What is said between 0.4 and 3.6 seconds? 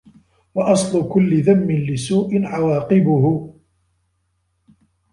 وَأَصْلُ كُلِّ ذَمٍّ لِسُوءِ عَوَاقِبِهِ